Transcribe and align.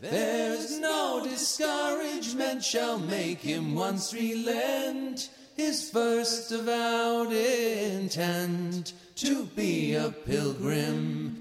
There's 0.00 0.78
no 0.80 1.22
discouragement 1.22 2.64
shall 2.64 2.98
make 2.98 3.38
him 3.40 3.74
once 3.76 4.12
relent 4.16 5.30
his 5.54 5.88
first 5.92 6.52
avowed 6.52 7.32
intent 7.32 8.94
to 9.14 9.46
be 9.54 9.96
a 9.98 10.10
pilgrim. 10.24 11.34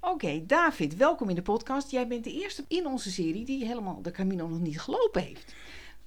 Oké, 0.00 0.42
David, 0.46 0.96
welkom 0.96 1.28
in 1.28 1.34
de 1.34 1.42
podcast. 1.42 1.90
Jij 1.90 2.06
bent 2.06 2.24
de 2.24 2.32
eerste 2.32 2.64
in 2.68 2.86
onze 2.86 3.10
serie 3.10 3.44
die 3.44 3.64
helemaal 3.66 4.02
de 4.02 4.10
Camino 4.10 4.48
nog 4.48 4.60
niet 4.60 4.80
gelopen 4.80 5.22
heeft. 5.22 5.54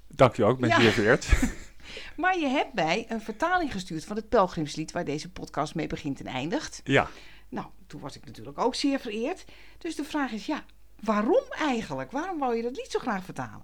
Dankjewel, 0.07 0.51
ik 0.51 0.57
ben 0.59 0.69
Ja. 0.69 0.79
zeer 0.81 0.91
vereerd. 0.91 1.27
Maar 2.15 2.39
je 2.39 2.47
hebt 2.47 2.73
mij 2.73 3.05
een 3.09 3.21
vertaling 3.21 3.71
gestuurd 3.71 4.05
van 4.05 4.15
het 4.15 4.29
pelgrimslied 4.29 4.91
waar 4.91 5.05
deze 5.05 5.29
podcast 5.29 5.75
mee 5.75 5.87
begint 5.87 6.19
en 6.19 6.25
eindigt. 6.25 6.81
ja, 6.83 7.09
Nou, 7.49 7.67
toen 7.87 8.01
was 8.01 8.15
ik 8.15 8.25
natuurlijk 8.25 8.57
ook 8.59 8.75
zeer 8.75 8.99
vereerd. 8.99 9.45
Dus 9.77 9.95
de 9.95 10.03
vraag 10.03 10.31
is, 10.31 10.45
ja, 10.45 10.63
waarom 11.03 11.43
eigenlijk? 11.49 12.11
Waarom 12.11 12.39
wou 12.39 12.55
je 12.55 12.61
dat 12.61 12.75
lied 12.75 12.91
zo 12.91 12.99
graag 12.99 13.23
vertalen? 13.23 13.63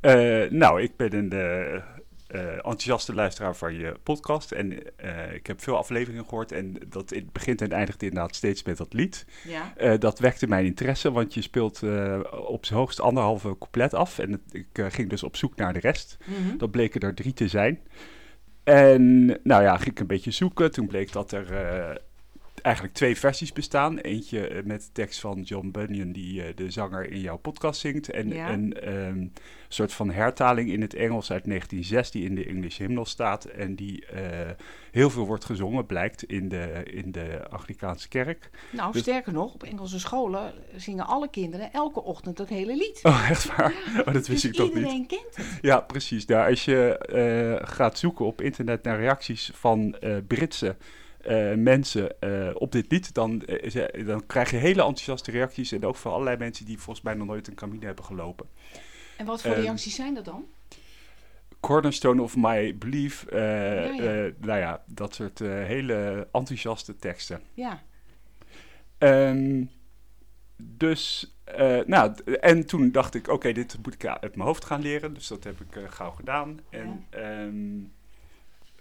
Eh, 0.00 0.50
nou, 0.50 0.82
ik 0.82 0.96
ben 0.96 1.14
een 1.14 1.32
eh, 1.32 1.74
eh, 1.74 1.82
enthousiaste 2.54 3.14
luisteraar 3.14 3.56
van 3.56 3.74
je 3.74 3.94
podcast. 4.02 4.52
En 4.52 4.72
ik 5.34 5.46
heb 5.46 5.62
veel 5.62 5.76
afleveringen 5.76 6.24
gehoord. 6.24 6.52
En 6.52 6.76
dat 6.88 7.10
het 7.10 7.32
begint 7.32 7.62
en 7.62 7.72
eindigt 7.72 8.02
inderdaad 8.02 8.34
steeds 8.34 8.62
met 8.62 8.76
dat 8.76 8.92
lied. 8.92 9.26
Ja. 9.44 9.96
Dat 9.96 10.18
wekte 10.18 10.46
mijn 10.46 10.64
interesse, 10.64 11.12
want 11.12 11.34
je 11.34 11.42
speelt 11.42 11.82
op 12.46 12.64
zijn 12.64 12.78
hoogst 12.78 13.00
anderhalve 13.00 13.58
couplet 13.58 13.94
af. 13.94 14.18
En 14.18 14.32
het- 14.32 14.54
ik 14.54 14.92
ging 14.92 15.10
dus 15.10 15.22
op 15.22 15.36
zoek 15.36 15.56
naar 15.56 15.72
de 15.72 15.78
rest. 15.80 16.16
Mhm. 16.24 16.56
Dat 16.56 16.70
bleken 16.70 17.00
er 17.00 17.14
drie 17.14 17.32
te 17.32 17.48
zijn. 17.48 17.80
En 18.64 19.26
nou 19.42 19.62
ja, 19.62 19.76
ging 19.76 19.90
ik 19.90 20.00
een 20.00 20.06
beetje 20.06 20.30
zoeken. 20.30 20.70
Toen 20.72 20.86
bleek 20.86 21.12
dat 21.12 21.32
er 21.32 21.46
eigenlijk 22.66 22.94
twee 22.94 23.16
versies 23.18 23.52
bestaan. 23.52 23.98
Eentje 23.98 24.48
eh, 24.48 24.62
met 24.64 24.90
tekst 24.94 25.20
van 25.20 25.40
John 25.42 25.68
Bunyan, 25.70 26.12
die 26.12 26.42
eh, 26.42 26.56
de 26.56 26.70
zanger 26.70 27.10
in 27.10 27.20
jouw 27.20 27.36
podcast 27.36 27.80
zingt. 27.80 28.10
En 28.10 28.28
Ja. 28.28 28.52
een 28.52 28.72
ehm, 28.80 29.26
soort 29.68 29.92
van 29.92 30.10
hertaling 30.10 30.70
in 30.70 30.80
het 30.80 30.94
Engels 30.94 31.30
uit 31.32 31.44
1906, 31.44 32.10
die 32.10 32.24
in 32.24 32.34
de 32.34 32.44
English 32.44 32.78
Hymnal 32.78 33.04
staat. 33.04 33.44
En 33.44 33.74
die 33.74 34.06
eh, 34.06 34.50
heel 34.90 35.10
veel 35.10 35.26
wordt 35.26 35.44
gezongen, 35.44 35.86
blijkt, 35.86 36.22
in 36.22 36.48
de, 36.48 36.82
in 36.84 37.12
de 37.12 37.48
Anglikaanse 37.48 38.08
kerk. 38.08 38.50
Nou, 38.70 38.92
Dus- 38.92 39.00
sterker 39.00 39.32
nog, 39.32 39.54
op 39.54 39.62
Engelse 39.62 39.98
scholen 39.98 40.52
zingen 40.76 41.06
alle 41.06 41.30
kinderen 41.30 41.72
elke 41.72 42.02
ochtend 42.02 42.36
dat 42.36 42.48
hele 42.48 42.76
lied. 42.76 43.00
Oh, 43.02 43.30
echt 43.30 43.56
waar? 43.56 43.74
Oh, 43.98 44.12
dat 44.12 44.26
wist 44.26 44.42
dus 44.42 44.44
ik 44.44 44.52
toch 44.52 44.66
niet. 44.66 44.76
iedereen 44.76 45.06
kent 45.06 45.36
het. 45.36 45.58
Ja, 45.60 45.80
precies. 45.80 46.24
Nou, 46.26 46.50
als 46.50 46.64
je 46.64 47.60
gaat 47.64 47.98
zoeken 47.98 48.24
op 48.26 48.40
internet 48.40 48.82
naar 48.82 48.98
reacties 48.98 49.50
van 49.54 49.94
eh, 49.98 50.16
Britse 50.26 50.76
eh, 51.26 51.54
mensen 51.54 52.20
eh, 52.20 52.50
op 52.54 52.72
dit 52.72 52.90
lied, 52.90 53.14
dan, 53.14 53.42
eh, 53.42 54.06
dan 54.06 54.26
krijg 54.26 54.50
je 54.50 54.56
hele 54.56 54.82
enthousiaste 54.82 55.30
reacties. 55.30 55.72
En 55.72 55.84
ook 55.84 55.96
van 55.96 56.12
allerlei 56.12 56.36
mensen 56.36 56.66
die 56.66 56.78
volgens 56.78 57.04
mij 57.04 57.14
nog 57.14 57.26
nooit 57.26 57.48
een 57.48 57.54
Camino 57.54 57.86
hebben 57.86 58.04
gelopen. 58.04 58.46
En 59.16 59.26
wat 59.26 59.42
voor 59.42 59.50
Ehm, 59.50 59.60
reacties 59.60 59.94
zijn 59.94 60.14
dat 60.14 60.24
dan? 60.24 60.44
Cornerstone 61.60 62.22
of 62.22 62.36
My 62.36 62.76
Belief, 62.78 63.26
Ja, 63.30 63.84
ja. 63.84 64.30
nou 64.38 64.58
ja, 64.58 64.82
dat 64.86 65.14
soort 65.14 65.38
hele 65.38 66.28
enthousiaste 66.32 66.96
teksten. 66.96 67.40
Ja. 67.54 67.82
Ehm, 68.98 69.64
dus, 70.56 71.34
nou, 71.86 72.14
en 72.40 72.66
toen 72.66 72.90
dacht 72.90 73.14
ik, 73.14 73.28
oké, 73.28 73.52
dit 73.52 73.78
moet 73.82 73.94
ik 73.94 74.06
uit 74.06 74.36
mijn 74.36 74.48
hoofd 74.48 74.64
gaan 74.64 74.82
leren. 74.82 75.14
Dus 75.14 75.26
dat 75.26 75.44
heb 75.44 75.60
ik 75.60 75.80
gauw 75.88 76.10
gedaan. 76.10 76.60
En 76.70 77.06
ehm, 77.10 77.78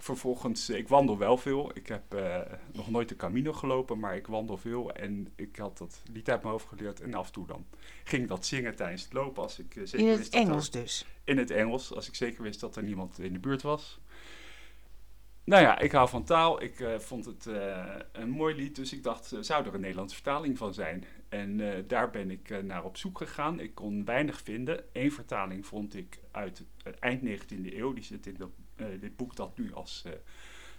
vervolgens, 0.05 0.69
eh, 0.69 0.77
ik 0.77 0.87
wandel 0.87 1.17
wel 1.17 1.37
veel. 1.37 1.71
Ik 1.73 1.87
heb 1.87 2.13
eh, 2.13 2.41
nog 2.73 2.89
nooit 2.89 3.09
de 3.09 3.15
Camino 3.15 3.53
gelopen, 3.53 3.99
maar 3.99 4.15
ik 4.15 4.27
wandel 4.27 4.57
veel. 4.57 4.91
En 4.93 5.27
ik 5.35 5.55
had 5.55 5.77
dat 5.77 6.01
lied 6.11 6.29
uit 6.29 6.39
mijn 6.41 6.53
hoofd 6.53 6.67
geleerd. 6.67 7.01
En 7.01 7.13
af 7.13 7.25
en 7.27 7.33
toe 7.33 7.47
dan 7.47 7.65
ging 8.03 8.21
ik 8.23 8.27
dat 8.27 8.45
zingen 8.45 8.75
tijdens 8.75 9.03
het 9.03 9.13
lopen. 9.13 9.43
Als 9.43 9.59
ik, 9.59 9.75
eh, 9.75 9.83
zeker 9.85 9.99
In 9.99 10.07
het 10.07 10.17
wist 10.17 10.31
dat 10.31 10.41
er- 10.41 10.47
Engels 10.47 10.71
dus. 10.71 11.05
in 11.23 11.37
het 11.37 11.51
Engels, 11.51 11.93
als 11.93 12.07
ik 12.07 12.15
zeker 12.15 12.43
wist 12.43 12.59
dat 12.59 12.75
er 12.75 12.83
niemand 12.83 13.19
in 13.19 13.33
de 13.33 13.39
buurt 13.39 13.61
was. 13.61 13.99
Nou 15.43 15.61
ja, 15.61 15.79
ik 15.79 15.91
hou 15.91 16.09
van 16.09 16.23
taal. 16.23 16.61
Ik 16.61 16.85
vond 16.97 17.25
het 17.25 17.45
een 18.11 18.29
mooi 18.29 18.55
lied, 18.55 18.75
dus 18.75 18.93
ik 18.93 19.03
dacht, 19.03 19.35
zou 19.39 19.65
er 19.65 19.73
een 19.73 19.79
Nederlandse 19.81 20.15
vertaling 20.15 20.57
van 20.57 20.73
zijn? 20.73 21.03
En 21.29 21.61
daar 21.87 22.09
ben 22.09 22.31
ik 22.31 22.63
naar 22.63 22.83
op 22.83 22.97
zoek 22.97 23.17
gegaan. 23.17 23.59
Ik 23.59 23.75
kon 23.75 24.05
weinig 24.05 24.41
vinden. 24.41 24.83
Eén 24.93 25.11
vertaling 25.11 25.65
vond 25.65 25.95
ik 25.95 26.19
uit 26.31 26.63
het 26.83 26.99
eind 26.99 27.21
19e 27.21 27.77
eeuw. 27.77 27.93
Die 27.93 28.03
zit 28.03 28.25
in 28.25 28.35
dat, 28.37 28.49
eh, 28.49 28.64
dit 28.75 29.15
boek 29.15 29.35
dat 29.35 29.57
nu 29.57 29.73
als 29.73 30.03
eh, 30.05 30.11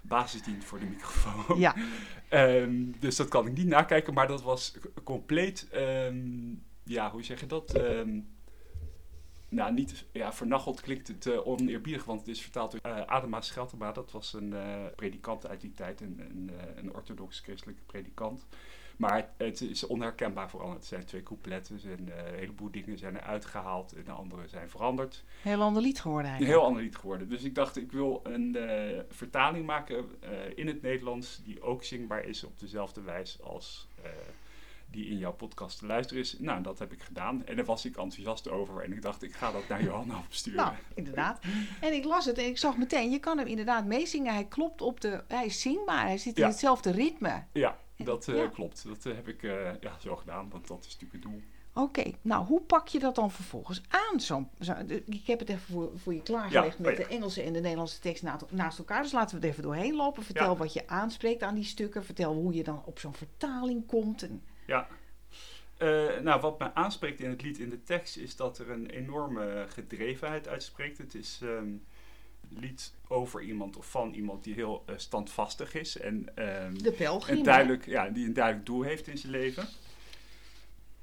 basis 0.00 0.42
dient 0.42 0.64
voor 0.64 0.78
de 0.78 0.86
microfoon. 0.86 1.58
Ja. 1.58 1.74
Ehm, 2.28 2.90
dus 2.98 3.16
dat 3.16 3.28
kan 3.28 3.46
ik 3.46 3.56
niet 3.56 3.66
nakijken, 3.66 4.14
maar 4.14 4.28
dat 4.28 4.42
was 4.42 4.76
compleet, 5.04 5.68
ehm, 5.70 6.54
ja, 6.82 7.10
hoe 7.10 7.22
zeg 7.22 7.40
je 7.40 7.46
dat? 7.46 7.74
Ehm, 7.74 8.20
nou, 9.48 9.72
niet, 9.72 10.04
ja, 10.12 10.32
vernacheld 10.32 10.80
klinkt 10.80 11.08
het 11.08 11.26
eh, 11.26 11.46
oneerbiedig, 11.46 12.04
want 12.04 12.20
het 12.20 12.28
is 12.28 12.42
vertaald 12.42 12.70
door 12.70 12.80
eh, 12.82 13.00
Adema 13.00 13.40
Scheltema. 13.40 13.92
Dat 13.92 14.10
was 14.10 14.32
een 14.32 14.52
eh, 14.52 14.84
predikant 14.96 15.46
uit 15.46 15.60
die 15.60 15.74
tijd, 15.74 16.00
een, 16.00 16.20
een, 16.30 16.50
eh, 16.58 16.76
een 16.76 16.94
orthodox-christelijke 16.94 17.82
predikant. 17.86 18.46
Maar 18.96 19.16
het, 19.16 19.28
het 19.36 19.60
is 19.60 19.86
onherkenbaar 19.86 20.50
vooral. 20.50 20.70
Het 20.72 20.84
zijn 20.86 21.04
twee 21.04 21.22
coupletten 21.22 21.80
en 21.84 22.08
eh, 22.18 22.32
een 22.32 22.38
heleboel 22.38 22.70
dingen 22.70 22.98
zijn 22.98 23.16
eruit 23.16 23.44
gehaald 23.44 23.92
en 23.92 24.04
de 24.04 24.10
andere 24.10 24.48
zijn 24.48 24.68
veranderd. 24.70 25.24
Heel 25.42 25.60
ander 25.62 25.82
lied 25.82 26.00
geworden 26.00 26.24
Een 26.24 26.30
eigenlijk. 26.36 26.58
heel 26.60 26.68
ander 26.68 26.82
lied 26.82 26.96
geworden. 26.96 27.28
Dus 27.28 27.42
ik 27.42 27.54
dacht, 27.54 27.76
ik 27.76 27.92
wil 27.92 28.20
een 28.22 28.56
eh, 28.56 29.00
vertaling 29.08 29.66
maken 29.66 30.04
eh, 30.20 30.28
in 30.54 30.66
het 30.66 30.82
Nederlands 30.82 31.40
die 31.44 31.62
ook 31.62 31.84
zingbaar 31.84 32.24
is 32.24 32.44
op 32.44 32.58
dezelfde 32.60 33.00
wijze 33.00 33.42
als 33.42 33.88
die 34.90 35.06
in 35.06 35.18
jouw 35.18 35.32
podcast 35.32 35.78
te 35.78 35.86
luisteren 35.86 36.22
is. 36.22 36.38
Nou, 36.38 36.62
dat 36.62 36.78
heb 36.78 36.92
ik 36.92 37.02
gedaan 37.02 37.46
en 37.46 37.56
daar 37.56 37.64
was 37.64 37.84
ik 37.84 37.96
enthousiast 37.96 38.48
over 38.50 38.82
en 38.82 38.92
ik 38.92 39.02
dacht, 39.02 39.22
ik 39.22 39.34
ga 39.34 39.52
dat 39.52 39.68
naar 39.68 39.82
Johanna 39.82 40.16
opsturen. 40.26 40.56
Nou, 40.64 40.74
inderdaad. 40.94 41.40
En 41.80 41.92
ik 41.94 42.04
las 42.04 42.24
het 42.24 42.38
en 42.38 42.44
ik 42.46 42.58
zag 42.58 42.76
meteen, 42.76 43.10
je 43.10 43.18
kan 43.18 43.38
hem 43.38 43.46
inderdaad 43.46 43.84
meezingen. 43.84 44.34
Hij 44.34 44.44
klopt 44.44 44.80
op 44.82 45.00
de, 45.00 45.24
hij 45.28 45.46
is 45.46 45.60
zingbaar, 45.60 46.06
hij 46.06 46.18
zit 46.18 46.36
in 46.36 46.42
Ja. 46.42 46.48
hetzelfde 46.48 46.90
ritme. 46.90 47.44
Ja, 47.52 47.78
dat 48.04 48.28
eh, 48.28 48.36
Ja. 48.36 48.48
klopt. 48.48 48.84
Dat 48.86 49.06
eh, 49.06 49.14
heb 49.14 49.28
ik 49.28 49.42
eh, 49.42 49.80
ja, 49.80 49.98
zo 50.00 50.16
gedaan, 50.16 50.50
want 50.50 50.66
dat 50.68 50.78
is 50.84 50.92
natuurlijk 50.98 51.12
het 51.12 51.22
doel. 51.32 51.42
Oké, 51.84 52.12
nou 52.22 52.46
hoe 52.46 52.60
pak 52.60 52.88
je 52.88 52.98
dat 52.98 53.14
dan 53.14 53.30
vervolgens 53.30 53.82
aan? 53.88 54.20
Zo, 54.20 54.48
ik 55.06 55.26
heb 55.26 55.38
het 55.38 55.48
even 55.48 55.60
voor, 55.62 55.90
voor 55.98 56.14
je 56.14 56.22
klaargelegd 56.22 56.76
Ja, 56.76 56.82
met 56.82 56.92
oh 56.92 56.98
ja. 56.98 57.04
de 57.04 57.14
Engelse 57.14 57.42
en 57.42 57.52
de 57.52 57.60
Nederlandse 57.60 58.00
tekst 58.00 58.22
na- 58.22 58.38
naast 58.50 58.78
elkaar. 58.78 59.02
Dus 59.02 59.12
laten 59.12 59.36
we 59.40 59.42
er 59.46 59.50
even 59.52 59.62
doorheen 59.62 59.94
lopen. 59.94 60.22
Vertel 60.22 60.50
Ja. 60.50 60.56
wat 60.56 60.72
je 60.72 60.88
aanspreekt 60.88 61.42
aan 61.42 61.54
die 61.54 61.64
stukken. 61.64 62.04
Vertel 62.04 62.34
hoe 62.34 62.54
je 62.54 62.62
dan 62.62 62.82
op 62.84 62.98
zo'n 62.98 63.14
vertaling 63.14 63.86
komt. 63.86 64.22
En, 64.22 64.42
Ja. 64.66 64.88
Nou, 66.22 66.40
wat 66.40 66.58
mij 66.58 66.70
aanspreekt 66.74 67.20
in 67.20 67.30
het 67.30 67.42
lied, 67.42 67.58
in 67.58 67.70
de 67.70 67.82
tekst, 67.82 68.16
is 68.16 68.36
dat 68.36 68.58
er 68.58 68.70
een 68.70 68.90
enorme 68.90 69.66
gedrevenheid 69.68 70.48
uitspreekt. 70.48 70.98
Het 70.98 71.14
is 71.14 71.40
ehm, 71.42 71.68
lied 72.48 72.94
over 73.08 73.42
iemand 73.42 73.76
of 73.76 73.90
van 73.90 74.12
iemand 74.12 74.44
die 74.44 74.54
heel 74.54 74.82
eh, 74.86 74.94
standvastig 74.96 75.74
is 75.74 75.98
en 75.98 76.36
ehm, 76.36 76.74
de 76.78 76.92
pelgrim. 76.92 77.36
hè? 77.36 77.42
duidelijk, 77.42 77.86
ja, 77.86 78.08
die 78.08 78.26
een 78.26 78.32
duidelijk 78.32 78.66
doel 78.66 78.82
heeft 78.82 79.06
in 79.06 79.18
zijn 79.18 79.32
leven. 79.32 79.68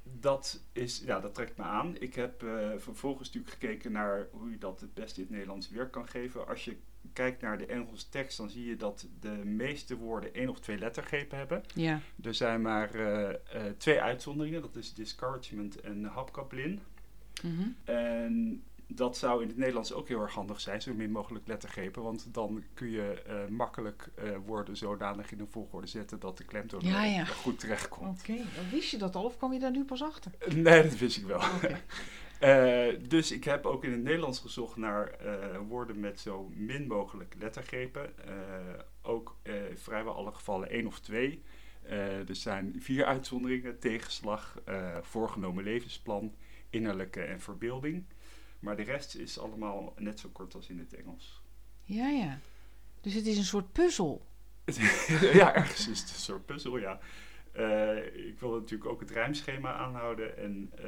Dat, 0.03 0.61
is, 0.71 1.01
ja, 1.05 1.19
dat 1.19 1.33
trekt 1.33 1.57
me 1.57 1.63
aan. 1.63 1.95
Ik 1.99 2.15
heb 2.15 2.43
eh, 2.43 2.69
vervolgens 2.77 3.27
natuurlijk 3.27 3.53
gekeken 3.53 3.91
naar 3.91 4.27
hoe 4.31 4.49
je 4.49 4.57
dat 4.57 4.79
het 4.79 4.93
beste 4.93 5.15
in 5.15 5.21
het 5.21 5.31
Nederlands 5.31 5.69
weer 5.69 5.87
kan 5.87 6.07
geven. 6.07 6.47
Als 6.47 6.65
je 6.65 6.77
kijkt 7.13 7.41
naar 7.41 7.57
de 7.57 7.65
Engelse 7.65 8.09
tekst, 8.09 8.37
dan 8.37 8.49
zie 8.49 8.65
je 8.65 8.75
dat 8.75 9.07
de 9.19 9.29
meeste 9.43 9.97
woorden 9.97 10.33
één 10.33 10.49
of 10.49 10.59
twee 10.59 10.77
lettergrepen 10.77 11.37
hebben. 11.37 11.63
Ja. 11.75 11.99
Er 12.23 12.33
zijn 12.33 12.61
maar 12.61 12.95
eh, 12.95 13.29
eh, 13.29 13.73
twee 13.77 14.01
uitzonderingen, 14.01 14.61
dat 14.61 14.75
is 14.75 14.93
discouragement 14.93 15.81
en 15.81 16.03
hapkaplin. 16.03 16.79
Mhm. 17.41 17.67
En 17.83 18.63
dat 18.87 19.17
zou 19.17 19.41
in 19.41 19.47
het 19.47 19.57
Nederlands 19.57 19.93
ook 19.93 20.07
heel 20.07 20.21
erg 20.21 20.33
handig 20.33 20.61
zijn, 20.61 20.81
zo 20.81 20.93
min 20.93 21.11
mogelijk 21.11 21.47
lettergrepen. 21.47 22.03
Want 22.03 22.33
dan 22.33 22.63
kun 22.73 22.89
je 22.89 23.21
eh, 23.21 23.47
makkelijk 23.47 24.09
eh, 24.15 24.29
woorden 24.45 24.77
zodanig 24.77 25.31
in 25.31 25.39
een 25.39 25.47
volgorde 25.47 25.87
zetten 25.87 26.19
dat 26.19 26.37
de 26.37 26.43
klemtoon 26.43 26.81
Ja, 26.83 27.03
ja. 27.03 27.25
goed 27.25 27.59
terechtkomt. 27.59 28.19
Oké, 28.19 28.35
dan 28.35 28.69
wist 28.71 28.89
je 28.89 28.97
dat 28.97 29.15
al 29.15 29.23
of 29.23 29.37
kwam 29.37 29.53
je 29.53 29.59
daar 29.59 29.71
nu 29.71 29.83
pas 29.85 30.01
achter? 30.01 30.31
Nee, 30.55 30.83
dat 30.83 30.97
wist 30.97 31.17
ik 31.17 31.25
wel. 31.25 31.41
Eh, 32.39 32.87
dus 33.07 33.31
ik 33.31 33.43
heb 33.43 33.65
ook 33.65 33.83
in 33.83 33.91
het 33.91 34.03
Nederlands 34.03 34.39
gezocht 34.39 34.75
naar 34.75 35.07
eh, 35.07 35.59
woorden 35.67 35.99
met 35.99 36.19
zo 36.19 36.51
min 36.55 36.87
mogelijk 36.87 37.35
lettergrepen. 37.39 38.17
Eh, 38.27 38.33
ook 39.01 39.35
eh, 39.41 39.69
in 39.69 39.77
vrijwel 39.77 40.15
alle 40.15 40.31
gevallen 40.31 40.69
één 40.69 40.87
of 40.87 40.99
twee. 40.99 41.43
Eh, 41.81 42.29
er 42.29 42.35
zijn 42.35 42.75
vier 42.79 43.05
uitzonderingen: 43.05 43.79
tegenslag, 43.79 44.59
eh, 44.65 44.97
voorgenomen 45.01 45.63
levensplan, 45.63 46.35
innerlijke 46.69 47.21
en 47.21 47.41
verbeelding. 47.41 48.05
Maar 48.63 48.75
de 48.75 48.83
rest 48.83 49.15
is 49.15 49.39
allemaal 49.39 49.93
net 49.97 50.19
zo 50.19 50.29
kort 50.29 50.55
als 50.55 50.69
in 50.69 50.79
het 50.79 50.93
Engels. 50.93 51.41
Ja, 51.83 52.07
ja. 52.07 52.39
Dus 53.01 53.13
het 53.13 53.25
is 53.25 53.37
een 53.37 53.43
soort 53.43 53.71
puzzel. 53.71 54.25
ja, 55.33 55.55
ergens 55.55 55.87
is 55.87 55.99
het 55.99 56.09
een 56.09 56.15
soort 56.15 56.45
puzzel, 56.45 56.77
ja. 56.77 56.99
Eh, 57.51 58.27
ik 58.27 58.39
wil 58.39 58.51
natuurlijk 58.51 58.89
ook 58.89 58.99
het 58.99 59.11
rijmschema 59.11 59.73
aanhouden 59.73 60.37
en 60.37 60.69
eh 60.75 60.83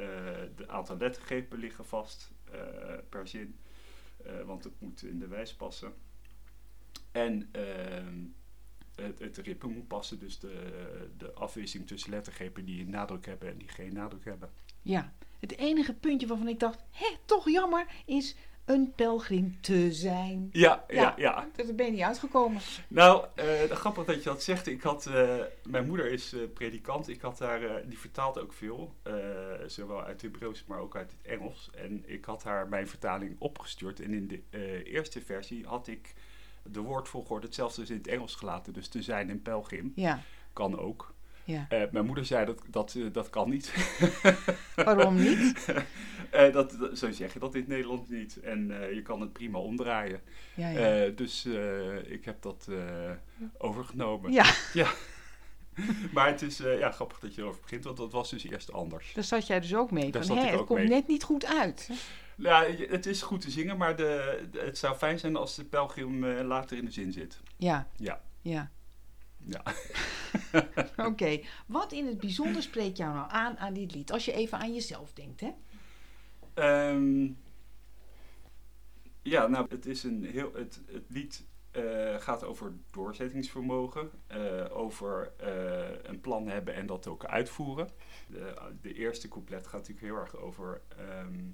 de 0.56 0.68
aantal 0.68 0.96
lettergrepen 0.96 1.58
liggen 1.58 1.86
vast 1.86 2.32
eh, 2.52 2.60
per 3.08 3.28
zin, 3.28 3.58
want 4.44 4.64
het 4.64 4.80
moet 4.80 5.02
in 5.02 5.18
de 5.18 5.26
wijs 5.26 5.54
passen. 5.54 5.94
En 7.12 7.50
het, 8.94 9.18
het 9.18 9.36
ritme 9.36 9.68
moet 9.68 9.88
passen. 9.88 10.18
Dus 10.18 10.38
de, 10.38 11.10
de 11.16 11.32
afwisseling 11.32 11.88
tussen 11.88 12.10
lettergrepen 12.10 12.64
die 12.64 12.80
een 12.82 12.90
nadruk 12.90 13.26
hebben 13.26 13.48
en 13.48 13.58
die 13.58 13.68
geen 13.68 13.92
nadruk 13.92 14.24
hebben. 14.24 14.50
Ja, 14.82 15.12
het 15.50 15.58
enige 15.58 15.94
puntje 15.94 16.26
waarvan 16.26 16.48
ik 16.48 16.60
dacht, 16.60 16.84
hé, 16.90 17.16
toch 17.24 17.50
jammer, 17.50 17.86
is 18.06 18.36
een 18.66 18.92
pelgrim 18.96 19.58
te 19.60 19.92
zijn. 19.92 20.48
Ja, 20.52 20.84
ja, 20.88 20.94
Ja. 20.94 21.14
ja. 21.16 21.48
Dat 21.56 21.76
ben 21.76 21.86
je 21.86 21.92
niet 21.92 22.00
uitgekomen. 22.02 22.60
Nou, 22.88 23.24
eh, 23.34 23.70
grappig 23.70 24.04
dat 24.04 24.16
je 24.22 24.28
dat 24.28 24.42
zegt. 24.42 24.66
Ik 24.66 24.82
had, 24.82 25.06
eh, 25.06 25.36
mijn 25.68 25.86
moeder 25.86 26.12
is 26.12 26.32
eh, 26.32 26.40
predikant. 26.54 27.08
Ik 27.08 27.20
had 27.20 27.38
haar, 27.38 27.88
die 27.88 27.98
vertaalt 27.98 28.38
ook 28.40 28.52
veel. 28.52 28.94
zowel 29.66 29.98
uit 29.98 30.12
het 30.12 30.22
Hebreeuws, 30.22 30.64
maar 30.66 30.78
ook 30.78 30.96
uit 30.96 31.10
het 31.10 31.32
Engels. 31.32 31.70
En 31.74 32.02
ik 32.06 32.24
had 32.24 32.42
haar 32.42 32.68
mijn 32.68 32.88
vertaling 32.88 33.36
opgestuurd. 33.38 34.00
En 34.00 34.14
in 34.14 34.28
de 34.28 34.82
eerste 34.84 35.20
versie 35.20 35.66
had 35.66 35.86
ik 35.86 36.14
de 36.62 36.80
woordvolgorde 36.80 37.46
hetzelfde 37.46 37.80
als 37.80 37.90
in 37.90 37.96
het 37.96 38.06
Engels 38.06 38.34
gelaten. 38.34 38.72
Dus 38.72 38.88
te 38.88 39.02
zijn 39.02 39.30
en 39.30 39.42
pelgrim 39.42 39.92
Ja, 39.94 40.20
kan 40.52 40.78
ook. 40.78 41.14
Ja. 41.46 41.66
Eh, 41.68 41.82
mijn 41.90 42.06
moeder 42.06 42.24
zei 42.24 42.46
dat 42.46 42.62
dat, 42.70 42.94
eh, 42.94 43.02
dat 43.12 43.30
kan 43.30 43.50
niet. 43.50 43.74
Waarom 44.74 45.14
niet? 45.14 45.54
Eh, 46.30 46.52
dat, 46.52 46.76
dat, 46.78 46.98
zo 46.98 47.12
zeg 47.12 47.32
je 47.32 47.38
dat 47.38 47.54
in 47.54 47.60
het 47.60 47.68
Nederlands 47.68 48.08
niet. 48.10 48.40
En 48.40 48.72
je 48.94 49.02
kan 49.02 49.20
het 49.20 49.32
prima 49.32 49.58
omdraaien. 49.58 50.20
Ja, 50.54 50.68
ja. 50.68 51.08
Dus 51.08 51.44
ik 52.04 52.24
heb 52.24 52.42
dat 52.42 52.68
overgenomen. 53.58 54.32
ja, 54.32 54.44
Maar 56.12 56.26
het 56.26 56.42
is 56.42 56.58
ja, 56.58 56.90
grappig 56.90 57.18
dat 57.18 57.34
je 57.34 57.40
erover 57.42 57.60
begint, 57.60 57.84
want 57.84 57.96
dat 57.96 58.12
was 58.12 58.30
dus 58.30 58.44
eerst 58.44 58.72
anders. 58.72 59.12
daar 59.14 59.24
zat 59.24 59.46
jij 59.46 59.60
dus 59.60 59.74
ook 59.74 59.90
mee. 59.90 60.10
Daar 60.10 60.24
Van, 60.24 60.38
ik 60.38 60.44
het 60.50 60.64
komt 60.64 60.78
mee. 60.78 60.88
net 60.88 61.06
niet 61.08 61.22
goed 61.22 61.46
uit. 61.46 61.90
Ja, 62.36 62.62
je- 62.62 62.86
het 62.90 63.06
is 63.06 63.22
goed 63.22 63.40
te 63.40 63.50
zingen, 63.50 63.76
maar 63.76 63.96
de, 63.96 64.40
het 64.52 64.78
zou 64.78 64.96
fijn 64.96 65.18
zijn 65.18 65.36
als 65.36 65.54
de 65.54 65.64
pelgrim 65.64 66.26
later 66.26 66.76
in 66.76 66.84
de 66.84 66.90
zin 66.90 67.12
zit. 67.12 67.40
Ja, 67.56 67.88
Ja. 67.96 68.20
ja. 68.42 68.70
Ja. 69.48 69.62
Oké, 71.08 71.40
wat 71.66 71.92
in 71.92 72.06
het 72.06 72.18
bijzonder 72.18 72.62
spreekt 72.62 72.96
jou 72.96 73.14
nou 73.14 73.30
aan 73.30 73.58
aan 73.58 73.74
dit 73.74 73.94
lied? 73.94 74.12
Als 74.12 74.24
je 74.24 74.32
even 74.32 74.58
aan 74.58 74.74
jezelf 74.74 75.12
denkt, 75.12 75.40
hè? 75.40 75.52
Ehm, 76.54 77.32
ja, 79.22 79.46
nou, 79.46 79.66
het 79.68 79.86
is 79.86 80.04
een 80.04 80.24
heel. 80.24 80.52
Het, 80.54 80.80
het 80.86 81.04
lied 81.08 81.46
eh, 81.76 82.20
gaat 82.20 82.44
over 82.44 82.72
doorzettingsvermogen, 82.90 84.10
eh, 84.26 84.64
over 84.70 85.32
eh, 85.36 85.98
een 86.02 86.20
plan 86.20 86.48
hebben 86.48 86.74
en 86.74 86.86
dat 86.86 87.06
ook 87.06 87.24
uitvoeren. 87.24 87.88
De, 88.28 88.54
de 88.80 88.94
eerste 88.94 89.28
couplet 89.28 89.66
gaat 89.66 89.80
natuurlijk 89.80 90.06
heel 90.06 90.16
erg 90.16 90.36
over 90.36 90.80
ehm, 90.88 91.44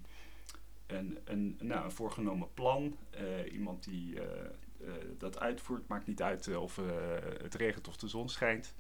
een, 0.86 1.18
een, 1.24 1.58
nou, 1.60 1.84
een 1.84 1.92
voorgenomen 1.92 2.54
plan. 2.54 2.96
Iemand 3.52 3.84
die 3.84 4.18
dat 5.19 5.38
uitvoert, 5.40 5.88
maakt 5.88 6.06
niet 6.06 6.23
uit 6.23 6.46
eh, 6.46 6.62
of 6.62 6.79
eh, 6.79 6.84
het 7.43 7.55
regent 7.55 7.88
of 7.88 7.96
de 7.96 8.08
zon 8.08 8.29
schijnt. 8.29 8.75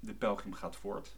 De 0.00 0.14
pelgrim 0.14 0.52
gaat 0.52 0.76
voort. 0.76 1.16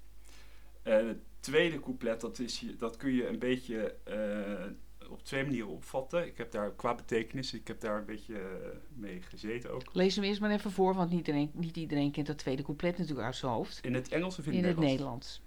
Eh, 0.83 1.07
het 1.07 1.19
tweede 1.41 1.81
couplet, 1.81 2.21
dat, 2.21 2.39
is, 2.39 2.65
dat 2.79 2.97
kun 2.97 3.13
je 3.13 3.29
een 3.29 3.39
beetje 3.39 3.95
eh, 4.05 5.11
op 5.11 5.25
twee 5.25 5.43
manieren 5.43 5.69
opvatten. 5.69 6.27
Ik 6.27 6.37
heb 6.37 6.51
daar 6.53 6.73
qua 6.73 6.95
betekenis, 6.95 7.53
ik 7.55 7.67
heb 7.69 7.81
daar 7.81 7.99
een 7.99 8.05
beetje 8.05 8.35
eh, 8.39 8.69
mee 8.95 9.23
gezeten 9.23 9.71
ook. 9.71 9.83
Lees 9.93 10.15
hem 10.17 10.25
eerst 10.25 10.41
maar 10.41 10.51
even 10.51 10.71
voor, 10.71 10.95
want 10.95 11.11
niet 11.11 11.19
iedereen, 11.19 11.51
niet 11.55 11.77
iedereen 11.77 12.11
kent 12.11 12.27
dat 12.27 12.39
tweede 12.39 12.63
couplet 12.63 12.99
natuurlijk 12.99 13.27
uit 13.27 13.37
zijn 13.37 13.53
hoofd. 13.53 13.79
In 13.83 13.95
het 13.95 14.09
Engels 14.09 14.39
of 14.39 14.47
in, 14.47 14.53
In 14.53 14.65
het 14.65 14.79
Nederlands? 14.79 14.91
Nederlands. 14.91 15.43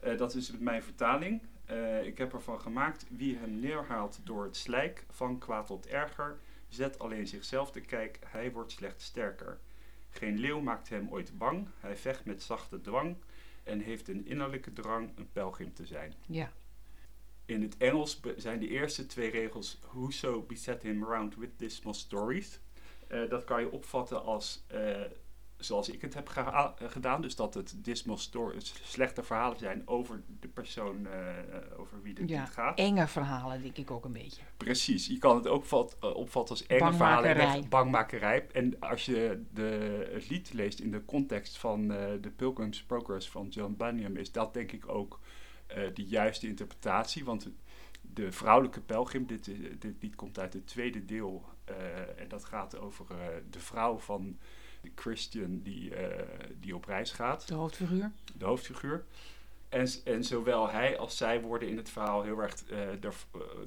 Eh, 0.00 0.18
dat 0.18 0.34
is 0.34 0.52
mijn 0.58 0.82
vertaling. 0.82 1.42
Eh, 1.64 2.06
ik 2.06 2.18
heb 2.18 2.32
ervan 2.32 2.60
gemaakt. 2.60 3.06
Wie 3.08 3.36
hem 3.36 3.60
neerhaalt 3.60 4.20
door 4.24 4.44
het 4.44 4.56
slijk, 4.56 5.04
van 5.10 5.38
kwaad 5.38 5.66
tot 5.66 5.86
erger, 5.86 6.38
zet 6.70 6.98
alleen 6.98 7.26
zichzelf 7.26 7.70
te 7.70 7.80
kijk, 7.80 8.18
hij 8.26 8.52
wordt 8.52 8.72
slechts 8.72 9.04
sterker. 9.04 9.60
Geen 10.10 10.38
leeuw 10.38 10.60
maakt 10.60 10.88
hem 10.88 11.08
ooit 11.10 11.38
bang, 11.38 11.68
hij 11.80 11.96
vecht 11.96 12.24
met 12.24 12.42
zachte 12.42 12.80
dwang 12.80 13.16
en 13.62 13.80
heeft 13.80 14.08
een 14.08 14.26
innerlijke 14.26 14.72
drang 14.72 15.10
een 15.16 15.32
pelgrim 15.32 15.74
te 15.74 15.86
zijn. 15.86 16.14
Ja, 16.26 16.52
In 17.44 17.62
het 17.62 17.76
Engels 17.76 18.20
zijn 18.36 18.58
de 18.58 18.68
eerste 18.68 19.06
twee 19.06 19.30
regels 19.30 19.78
Whoso 19.92 20.42
beset 20.42 20.82
him 20.82 21.04
around 21.04 21.36
with 21.36 21.50
dismal 21.56 21.94
stories. 21.94 22.60
Eh, 23.06 23.28
dat 23.28 23.44
kan 23.44 23.60
je 23.60 23.70
opvatten 23.70 24.22
als, 24.22 24.64
eh, 24.66 25.00
zoals 25.60 25.88
ik 25.88 26.00
het 26.00 26.14
heb 26.14 26.28
gedaan. 26.76 27.22
Dus 27.22 27.36
dat 27.36 27.54
het 27.54 27.74
dismal 27.76 28.16
stories, 28.16 28.74
slechte 28.82 29.22
verhalen 29.22 29.58
zijn 29.58 29.88
over 29.88 30.22
de 30.40 30.48
persoon 30.48 31.06
eh, 31.06 31.38
eh, 31.38 31.44
over 31.76 32.02
wie 32.02 32.14
het 32.18 32.28
ja. 32.28 32.44
gaat. 32.44 32.78
enge 32.78 33.06
verhalen 33.06 33.62
denk 33.62 33.76
ik 33.76 33.90
ook 33.90 34.04
een 34.04 34.12
beetje. 34.12 34.42
Precies, 34.56 35.06
je 35.06 35.18
kan 35.18 35.36
het 35.36 35.48
ook 35.48 35.64
vat- 35.64 35.96
eh, 36.00 36.14
opvatten 36.14 36.56
als 36.56 36.66
enge 36.66 36.92
verhalen. 36.92 37.36
en 37.36 37.68
Bangmakerij. 37.68 38.46
En 38.52 38.80
als 38.80 39.04
je 39.04 39.42
de, 39.52 40.08
het 40.12 40.28
lied 40.28 40.52
leest 40.52 40.80
in 40.80 40.90
de 40.90 41.04
context 41.04 41.58
van 41.58 41.88
The 42.20 42.32
Pilgrim's 42.36 42.82
Progress 42.82 43.30
van 43.30 43.48
John 43.48 43.74
Bunyan, 43.78 44.16
is 44.16 44.32
dat 44.32 44.54
denk 44.54 44.72
ik 44.72 44.88
ook 44.88 45.20
de 45.94 46.04
juiste 46.04 46.46
interpretatie. 46.46 47.24
Want 47.24 47.50
de 48.00 48.32
vrouwelijke 48.32 48.80
pelgrim, 48.80 49.26
dit, 49.26 49.44
dit 49.80 49.94
lied 50.00 50.16
komt 50.16 50.38
uit 50.38 50.52
het 50.52 50.66
tweede 50.66 51.04
deel. 51.04 51.44
en 52.16 52.28
dat 52.28 52.44
gaat 52.44 52.78
over 52.78 53.06
de 53.50 53.60
vrouw 53.60 53.98
van 53.98 54.26
de 54.26 54.36
Christian 54.94 55.60
die, 55.62 55.94
eh, 55.94 56.26
die 56.60 56.74
op 56.74 56.84
reis 56.84 57.10
gaat 57.12 57.48
De 57.48 57.54
hoofdfiguur. 57.54 58.10
de 58.34 58.44
hoofdfiguur. 58.44 59.04
En, 59.68 59.88
en 60.04 60.24
zowel 60.24 60.70
hij 60.70 60.98
als 60.98 61.16
zij 61.16 61.40
worden 61.40 61.68
in 61.68 61.76
het 61.76 61.90
verhaal 61.90 62.22
heel 62.22 62.38
erg 62.42 62.64
eh, 62.64 62.92
eh, 62.92 63.10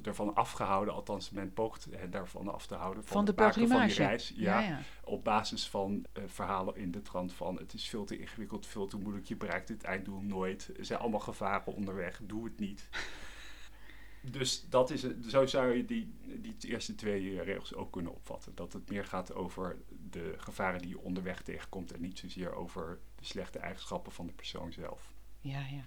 ervan 0.02 0.34
afgehouden, 0.34 0.94
althans 0.94 1.30
men 1.30 1.52
poogt 1.52 1.86
hen 1.96 2.10
daarvan 2.10 2.48
af 2.48 2.66
te 2.66 2.74
houden. 2.74 3.04
Van, 3.04 3.12
Van 3.12 3.24
de 3.24 3.32
maken 3.36 3.52
van 3.52 3.62
die 3.62 3.68
pelgrimage. 3.68 4.02
reis. 4.08 4.32
Ja, 4.36 4.60
ja, 4.60 4.68
ja. 4.68 4.80
Op 5.04 5.24
basis 5.24 5.68
van 5.68 6.04
verhalen 6.26 6.76
in 6.76 6.90
de 6.90 7.02
trant 7.02 7.32
van 7.32 7.58
het 7.58 7.72
is 7.74 7.88
veel 7.88 8.04
te 8.04 8.18
ingewikkeld, 8.18 8.66
veel 8.66 8.86
te 8.86 8.96
moeilijk, 8.96 9.26
je 9.26 9.36
bereikt 9.36 9.68
het 9.68 9.82
einddoel 9.82 10.20
nooit. 10.20 10.70
Er 10.78 10.84
zijn 10.84 10.98
allemaal 10.98 11.20
gevaren 11.20 11.74
onderweg, 11.74 12.20
doe 12.22 12.44
het 12.44 12.58
niet. 12.58 12.88
Dus 14.30 14.66
dat 14.68 14.90
is 14.90 15.06
zo 15.28 15.46
zou 15.46 15.72
je 15.76 15.84
die, 15.84 16.14
die 16.40 16.56
eerste 16.60 16.94
twee 16.94 17.42
regels 17.42 17.74
ook 17.74 17.92
kunnen 17.92 18.12
opvatten. 18.14 18.54
Dat 18.54 18.72
het 18.72 18.90
meer 18.90 19.04
gaat 19.04 19.34
over 19.34 19.76
de 20.14 20.34
gevaren 20.36 20.80
die 20.80 20.88
je 20.88 21.00
onderweg 21.00 21.42
tegenkomt 21.42 21.92
en 21.92 22.00
niet 22.00 22.18
zozeer 22.18 22.54
over 22.54 22.98
de 23.14 23.24
slechte 23.24 23.58
eigenschappen 23.58 24.12
van 24.12 24.26
de 24.26 24.32
persoon 24.32 24.72
zelf. 24.72 25.12
ja, 25.40 25.58
ja. 25.58 25.84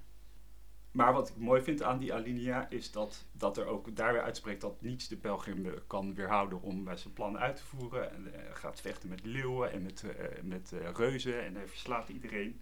Maar 0.91 1.13
wat 1.13 1.29
ik 1.29 1.37
mooi 1.37 1.61
vind 1.61 1.83
aan 1.83 1.97
die 1.97 2.13
alinea 2.13 2.69
is 2.69 2.91
dat, 2.91 3.25
dat 3.31 3.57
er 3.57 3.65
ook 3.65 3.95
daar 3.95 4.13
weer 4.13 4.21
uitspreekt 4.21 4.61
dat 4.61 4.81
niets 4.81 5.07
de 5.07 5.17
pelgrim 5.17 5.65
eh, 5.65 5.71
kan 5.87 6.13
weerhouden 6.13 6.61
om 6.61 6.87
eh, 6.87 6.95
zijn 6.95 7.13
plan 7.13 7.37
uit 7.37 7.55
te 7.55 7.63
voeren. 7.65 8.11
En 8.11 8.27
hij 8.31 8.53
gaat 8.53 8.81
vechten 8.81 9.09
met 9.09 9.25
leeuwen 9.25 9.71
en 9.71 9.81
met, 9.81 10.03
eh, 10.03 10.41
met 10.43 10.71
eh, 10.71 10.91
reuzen 10.93 11.45
en 11.45 11.55
hij 11.55 11.67
verslaat 11.67 12.09
iedereen. 12.09 12.61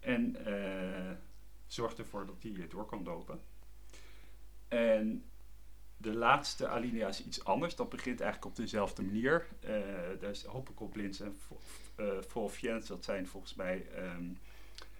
En 0.00 0.44
eh, 0.44 1.16
zorgt 1.66 1.98
ervoor 1.98 2.26
dat 2.26 2.42
hij 2.42 2.52
eh, 2.52 2.70
door 2.70 2.86
kan 2.86 3.02
lopen. 3.02 3.40
En 4.68 5.24
de 5.96 6.14
laatste 6.14 6.68
alinea 6.68 7.08
is 7.08 7.24
iets 7.24 7.44
anders. 7.44 7.76
Dat 7.76 7.88
begint 7.88 8.20
eigenlijk 8.20 8.50
op 8.50 8.56
dezelfde 8.64 9.02
manier. 9.02 9.46
Eh 9.60 9.70
daar 10.20 10.30
is 10.30 10.44
Hoppekoplins 10.44 11.20
en 11.20 11.36
Volfiens, 12.26 12.86
dat 12.86 13.04
zijn 13.04 13.26
volgens 13.26 13.54
mij 13.54 13.86
ehm, 13.94 14.24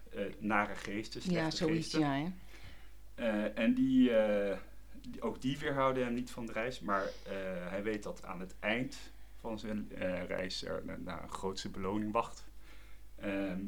eh, 0.09 0.25
nare 0.39 0.75
geesten, 0.75 1.21
slechte 1.21 1.39
Ja, 1.43 1.51
zoiets, 1.51 1.75
geesten. 1.93 1.99
ja. 1.99 2.13
Hè? 2.13 2.31
Eh, 3.15 3.57
en 3.63 3.73
die, 3.73 4.11
eh, 4.17 4.57
die- 5.01 5.21
ook 5.21 5.41
die 5.41 5.57
weerhouden 5.57 6.03
hem 6.03 6.13
niet 6.13 6.31
van 6.31 6.45
de 6.45 6.51
reis. 6.51 6.79
Maar 6.79 7.03
eh, 7.03 7.31
hij 7.69 7.83
weet 7.83 8.03
dat 8.03 8.23
aan 8.23 8.39
het 8.39 8.55
eind 8.59 8.97
van 9.39 9.59
zijn 9.59 9.91
eh, 9.91 10.23
reis 10.25 10.63
er 10.63 10.83
een, 10.87 11.03
nou, 11.03 11.21
een 11.21 11.29
grootste 11.31 11.69
beloning 11.69 12.11
wacht. 12.11 12.45
Ehm, 13.15 13.61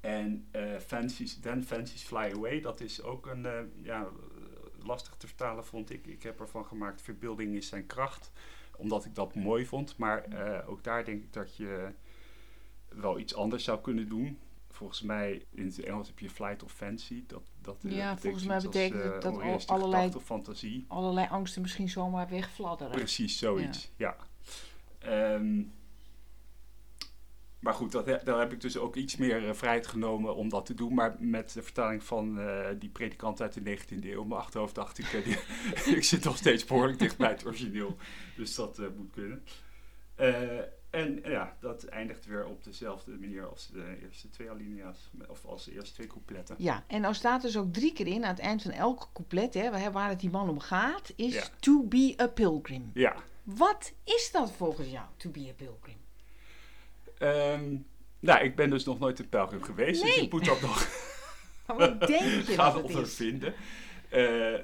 en 0.00 0.46
eh 0.50 0.76
fancies, 0.86 1.40
Then 1.40 1.64
Fancies 1.64 2.02
Fly 2.02 2.30
Away, 2.34 2.60
dat 2.60 2.80
is 2.80 3.02
ook 3.02 3.26
een, 3.26 3.46
eh, 3.46 3.60
ja, 3.82 4.06
lastig 4.82 5.14
te 5.16 5.26
vertalen 5.26 5.64
vond 5.64 5.90
ik. 5.90 6.06
Ik 6.06 6.22
heb 6.22 6.40
ervan 6.40 6.64
gemaakt, 6.66 7.02
verbeelding 7.02 7.54
is 7.56 7.68
zijn 7.68 7.86
kracht. 7.86 8.30
Omdat 8.76 9.04
ik 9.04 9.14
dat 9.14 9.34
mooi 9.34 9.66
vond. 9.66 9.96
Maar 9.96 10.24
eh, 10.24 10.68
ook 10.68 10.84
daar 10.84 11.04
denk 11.04 11.22
ik 11.22 11.32
dat 11.32 11.56
je 11.56 11.88
wel 12.88 13.18
iets 13.18 13.34
anders 13.34 13.64
zou 13.64 13.80
kunnen 13.80 14.08
doen. 14.08 14.38
Volgens 14.70 15.02
mij, 15.02 15.44
in 15.50 15.64
het 15.66 15.80
Engels 15.80 16.06
heb 16.08 16.18
je 16.18 16.30
flight 16.30 16.62
of 16.62 16.72
fancy. 16.72 17.24
Dat, 17.26 17.42
dat, 17.60 17.84
eh, 17.84 17.96
Ja, 17.96 18.16
volgens 18.18 18.44
mij 18.44 18.54
als, 18.54 18.64
betekent 18.64 19.02
eh, 19.02 19.12
het 19.12 19.22
dat 19.22 19.66
allerlei- 19.66 20.10
fantasie. 20.24 20.84
Allerlei 20.88 21.28
angsten 21.28 21.62
misschien 21.62 21.88
zomaar 21.88 22.28
wegfladderen. 22.28 22.92
Precies, 22.94 23.38
zoiets. 23.38 23.90
Ja. 23.96 24.16
Ehm, 24.98 25.62
maar 27.60 27.74
goed, 27.74 27.92
dat, 27.92 28.06
daar 28.06 28.38
heb 28.38 28.52
ik 28.52 28.60
dus 28.60 28.76
ook 28.76 28.96
iets 28.96 29.16
meer 29.16 29.48
eh, 29.48 29.54
vrijheid 29.54 29.86
genomen 29.86 30.34
om 30.36 30.48
dat 30.48 30.66
te 30.66 30.74
doen. 30.74 30.94
Maar 30.94 31.16
met 31.18 31.52
de 31.52 31.62
vertaling 31.62 32.02
van 32.04 32.38
eh, 32.40 32.66
die 32.78 32.88
predikant 32.90 33.40
uit 33.40 33.52
de 33.64 33.76
19e 33.78 34.04
eeuw 34.04 34.22
in 34.22 34.28
mijn 34.28 34.40
achterhoofd 34.40 34.74
dacht 34.74 34.98
ik... 34.98 35.12
eh, 35.12 35.24
die- 35.24 35.96
ik 35.96 36.04
zit 36.04 36.24
nog 36.24 36.36
steeds 36.36 36.64
behoorlijk 36.64 36.98
dicht 36.98 37.16
bij 37.16 37.28
het 37.30 37.46
origineel. 37.46 37.96
Dus 38.36 38.54
dat 38.54 38.78
moet 38.96 39.10
kunnen. 39.12 39.42
En 40.90 41.20
ja, 41.24 41.56
dat 41.60 41.84
eindigt 41.84 42.26
weer 42.26 42.46
op 42.46 42.64
dezelfde 42.64 43.10
manier 43.10 43.46
als 43.48 43.68
de 43.72 43.98
eerste 44.02 44.30
twee 44.30 44.50
alinea's. 44.50 45.10
Of 45.28 45.44
als 45.44 45.64
de 45.64 45.72
eerste 45.72 45.94
twee 45.94 46.06
coupletten. 46.06 46.54
Ja, 46.58 46.84
en 46.86 47.00
nou 47.00 47.14
staat 47.14 47.42
dus 47.42 47.56
ook 47.56 47.72
drie 47.72 47.92
keer 47.92 48.06
in 48.06 48.24
aan 48.24 48.30
het 48.34 48.38
eind 48.38 48.62
van 48.62 48.70
elk 48.70 49.08
couplet, 49.12 49.54
hè, 49.54 49.70
waar 49.70 49.92
waar 49.92 50.08
het 50.08 50.20
die 50.20 50.30
man 50.30 50.48
om 50.48 50.58
gaat, 50.60 51.12
is 51.16 51.34
Ja. 51.34 51.44
to 51.60 51.82
be 51.82 52.14
a 52.20 52.26
pilgrim. 52.26 52.90
Ja, 52.94 53.16
Wat 53.42 53.92
is 54.04 54.30
dat 54.32 54.52
volgens 54.52 54.88
jou, 54.90 55.06
to 55.16 55.30
be 55.30 55.46
a 55.50 55.52
pilgrim? 55.56 55.96
Ehm, 57.18 57.76
nou, 58.20 58.44
ik 58.44 58.56
ben 58.56 58.70
dus 58.70 58.84
nog 58.84 58.98
nooit 58.98 59.18
in 59.18 59.28
Pelgrim 59.28 59.62
geweest, 59.62 60.02
dus 60.02 60.16
Nee. 60.16 60.24
ik 60.24 60.32
moet 60.32 60.44
dat 60.44 60.60
nog 60.60 60.86
Maar 61.66 61.76
wat 61.76 62.06
denk 62.06 62.22
je 62.22 62.42
gaan 62.58 62.82
ondervinden. 62.82 63.54
Eh, 64.08 64.54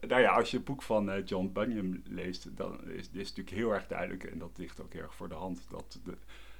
nou 0.00 0.20
ja, 0.20 0.30
als 0.30 0.50
je 0.50 0.56
het 0.56 0.66
boek 0.66 0.82
van 0.82 1.10
eh, 1.10 1.26
John 1.26 1.50
Bunyan 1.52 2.02
leest, 2.08 2.56
dan 2.56 2.90
is 2.90 3.10
dit 3.10 3.22
natuurlijk 3.22 3.56
heel 3.56 3.72
erg 3.74 3.86
duidelijk, 3.86 4.24
en 4.24 4.38
dat 4.38 4.58
ligt 4.58 4.80
ook 4.80 4.92
heel 4.92 5.02
erg 5.02 5.14
voor 5.14 5.28
de 5.28 5.34
hand, 5.34 5.66
dat 5.70 6.00
de, 6.04 6.16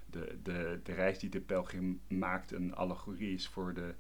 de, 0.07 0.39
de, 0.43 0.81
de 0.83 0.93
reis 0.93 1.19
die 1.19 1.31
de 1.31 1.41
pelgrim 1.41 2.01
maakt 2.09 2.53
een 2.53 2.75
allegorie 2.75 3.35
is 3.35 3.49
voor 3.49 3.75
de, 3.75 3.95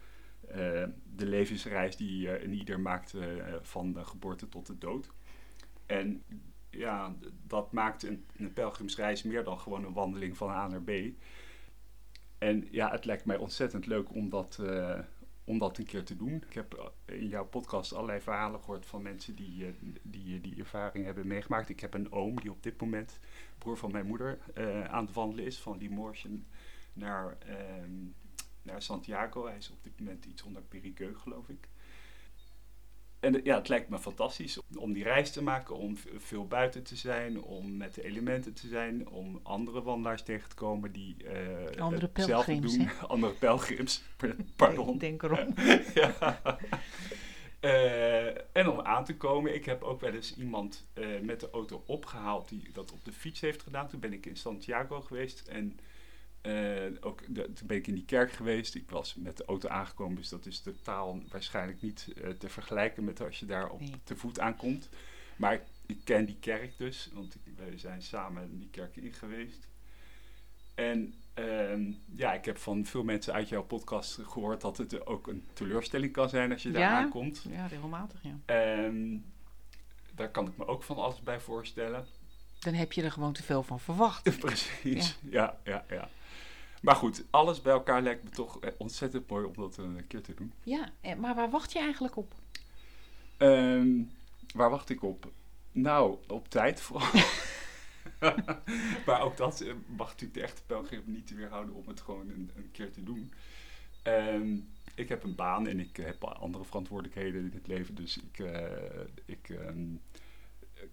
eh, 0.48 0.84
de 1.16 1.26
levensreis 1.26 1.96
die 1.96 2.42
een 2.44 2.52
ieder 2.52 2.80
maakt 2.80 3.14
van 3.60 3.92
de 3.92 4.04
geboorte 4.04 4.48
tot 4.48 4.66
de 4.66 4.78
dood. 4.78 5.08
En 5.86 6.22
ja, 6.72 7.14
dat 7.46 7.72
maakt 7.72 8.02
een, 8.02 8.24
een 8.36 8.52
pelgrimsreis 8.52 9.22
meer 9.22 9.44
dan 9.44 9.60
gewoon 9.60 9.84
een 9.84 9.92
wandeling 9.92 10.36
van 10.36 10.50
A 10.50 10.68
naar 10.68 10.82
B. 10.82 10.90
En 12.38 12.68
ja, 12.70 12.90
het 12.90 13.04
lijkt 13.04 13.24
mij 13.24 13.36
ontzettend 13.36 13.86
leuk 13.86 14.14
om 14.14 14.28
dat, 14.28 14.58
eh, 14.58 14.98
om 15.44 15.58
dat 15.58 15.78
een 15.78 15.84
keer 15.84 16.04
te 16.04 16.16
doen. 16.16 16.44
Ik 16.48 16.52
heb 16.52 16.74
eh, 16.74 17.16
in 17.20 17.28
jouw 17.28 17.46
podcast 17.46 17.94
allerlei 17.94 18.20
verhalen 18.20 18.60
gehoord 18.60 18.86
van 18.86 19.02
mensen 19.02 19.36
die, 19.36 19.66
eh, 19.66 19.72
die 20.02 20.40
die 20.40 20.58
ervaring 20.58 21.04
hebben 21.04 21.26
meegemaakt. 21.26 21.68
Ik 21.68 21.80
heb 21.80 21.94
een 21.94 22.12
oom 22.12 22.40
die 22.40 22.50
op 22.50 22.62
dit 22.62 22.80
moment, 22.80 23.18
broer 23.58 23.76
van 23.76 23.92
mijn 23.92 24.06
moeder, 24.06 24.38
aan 24.88 25.04
het 25.04 25.14
wandelen 25.14 25.44
is 25.44 25.58
van 25.58 25.78
Limoges 25.78 26.26
naar, 26.92 27.36
ehm, 27.38 27.92
naar 28.62 28.82
Santiago. 28.82 29.46
Hij 29.46 29.56
is 29.56 29.70
op 29.70 29.82
dit 29.82 29.98
moment 29.98 30.24
iets 30.24 30.42
onder 30.42 30.62
Périgueux, 30.62 31.20
geloof 31.20 31.48
ik. 31.48 31.68
En 33.22 33.40
ja, 33.44 33.56
het 33.56 33.68
lijkt 33.68 33.88
me 33.88 33.98
fantastisch 33.98 34.58
om 34.76 34.92
die 34.92 35.02
reis 35.02 35.30
te 35.30 35.42
maken, 35.42 35.76
om 35.76 35.96
veel 36.16 36.46
buiten 36.46 36.82
te 36.82 36.96
zijn, 36.96 37.42
om 37.42 37.76
met 37.76 37.94
de 37.94 38.04
elementen 38.04 38.54
te 38.54 38.68
zijn, 38.68 39.08
om 39.08 39.40
andere 39.42 39.82
wandelaars 39.82 40.22
tegen 40.22 40.48
te 40.48 40.54
komen 40.54 40.92
die 40.92 41.16
eh, 41.24 41.80
Andere 41.80 42.08
pelgrims, 42.08 42.76
doen. 42.76 42.86
hè? 42.86 43.06
Andere 43.06 43.32
pelgrims, 43.32 44.02
pardon. 44.56 44.94
Ik 44.94 45.00
denk 45.00 45.22
erom. 45.22 45.54
ja. 45.94 46.40
Eh, 47.60 48.56
en 48.56 48.68
om 48.68 48.80
aan 48.80 49.04
te 49.04 49.16
komen, 49.16 49.54
ik 49.54 49.64
heb 49.64 49.82
ook 49.82 50.00
wel 50.00 50.12
eens 50.12 50.36
iemand 50.36 50.86
eh, 50.92 51.06
met 51.20 51.40
de 51.40 51.50
auto 51.50 51.82
opgehaald 51.86 52.48
die 52.48 52.68
dat 52.72 52.92
op 52.92 53.04
de 53.04 53.12
fiets 53.12 53.40
heeft 53.40 53.62
gedaan. 53.62 53.88
Toen 53.88 54.00
ben 54.00 54.12
ik 54.12 54.26
in 54.26 54.36
Santiago 54.36 55.00
geweest 55.00 55.48
en 55.48 55.78
eh, 56.42 56.52
ook 57.00 57.20
de- 57.34 57.52
toen 57.52 57.66
ben 57.66 57.76
ik 57.76 57.86
in 57.86 57.94
die 57.94 58.04
kerk 58.04 58.32
geweest. 58.32 58.74
Ik 58.74 58.90
was 58.90 59.14
met 59.14 59.36
de 59.36 59.44
auto 59.44 59.68
aangekomen, 59.68 60.16
dus 60.16 60.28
dat 60.28 60.46
is 60.46 60.60
totaal 60.60 61.20
waarschijnlijk 61.30 61.82
niet 61.82 62.08
eh, 62.22 62.30
te 62.30 62.48
vergelijken 62.48 63.04
met 63.04 63.20
als 63.20 63.38
je 63.38 63.46
daar 63.46 63.70
op 63.70 63.80
Nee. 63.80 63.94
te 64.04 64.16
voet 64.16 64.40
aankomt. 64.40 64.88
Maar 65.36 65.52
ik, 65.54 65.62
ik 65.86 65.98
ken 66.04 66.24
die 66.24 66.36
kerk 66.40 66.72
dus, 66.78 67.08
want 67.12 67.34
ik, 67.34 67.40
wij 67.56 67.78
zijn 67.78 68.02
samen 68.02 68.58
die 68.58 68.68
kerk 68.70 68.96
in 68.96 69.12
geweest. 69.12 69.66
En 70.74 71.14
ehm, 71.34 71.92
ja, 72.14 72.32
ik 72.34 72.44
heb 72.44 72.58
van 72.58 72.84
veel 72.86 73.02
mensen 73.04 73.32
uit 73.32 73.48
jouw 73.48 73.62
podcast 73.62 74.18
gehoord 74.22 74.60
dat 74.60 74.76
het 74.76 75.06
ook 75.06 75.26
een 75.26 75.46
teleurstelling 75.52 76.12
kan 76.12 76.28
zijn 76.28 76.52
als 76.52 76.62
je 76.62 76.70
daar 76.70 76.82
Ja. 76.82 76.96
aankomt. 76.98 77.46
Ja, 77.50 77.66
regelmatig, 77.66 78.20
ja. 78.22 78.38
Ehm, 78.44 79.16
daar 80.14 80.30
kan 80.30 80.46
ik 80.46 80.56
me 80.56 80.66
ook 80.66 80.82
van 80.82 80.96
alles 80.96 81.20
bij 81.20 81.40
voorstellen. 81.40 82.06
Dan 82.58 82.74
heb 82.74 82.92
je 82.92 83.02
er 83.02 83.12
gewoon 83.12 83.32
te 83.32 83.42
veel 83.42 83.62
van 83.62 83.80
verwacht. 83.80 84.38
Precies, 84.38 85.18
ja. 85.30 85.58
ja, 85.64 85.84
ja, 85.88 86.08
Maar 86.82 86.96
goed, 86.96 87.24
alles 87.30 87.62
bij 87.62 87.72
elkaar 87.72 88.02
lijkt 88.02 88.24
me 88.24 88.30
toch 88.30 88.60
eh, 88.60 88.72
ontzettend 88.76 89.28
mooi 89.28 89.44
om 89.44 89.52
dat 89.54 89.76
een 89.76 90.06
keer 90.06 90.22
te 90.22 90.34
doen. 90.34 90.52
Ja, 90.62 90.92
eh, 91.00 91.16
maar 91.16 91.34
waar 91.34 91.50
wacht 91.50 91.72
je 91.72 91.78
eigenlijk 91.78 92.16
op? 92.16 92.34
Ehm, 93.36 94.02
waar 94.54 94.70
wacht 94.70 94.88
ik 94.90 95.02
op? 95.02 95.32
Nou, 95.72 96.16
op 96.28 96.48
tijd 96.48 96.80
vooral. 96.80 97.22
maar 99.06 99.20
ook 99.20 99.36
dat 99.36 99.60
eh, 99.60 99.72
mag 99.86 100.08
natuurlijk 100.08 100.34
de 100.34 100.42
echte 100.42 100.62
pelgrim 100.66 101.02
niet 101.06 101.34
weerhouden 101.34 101.74
om 101.74 101.88
het 101.88 102.00
gewoon 102.00 102.28
een, 102.28 102.50
een 102.56 102.70
keer 102.72 102.92
te 102.92 103.02
doen. 103.02 103.32
Ehm, 104.02 104.56
ik 104.94 105.08
heb 105.08 105.24
een 105.24 105.34
baan 105.34 105.66
en 105.66 105.80
ik 105.80 105.96
heb 105.96 106.24
andere 106.24 106.64
verantwoordelijkheden 106.64 107.40
in 107.40 107.52
het 107.54 107.66
leven. 107.66 107.94
Dus 107.94 108.16
ik, 108.16 108.46
ik 109.24 109.48
ehm, 109.48 109.94